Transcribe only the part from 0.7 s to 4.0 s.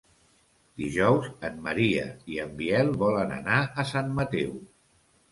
Dijous en Maria i en Biel volen anar a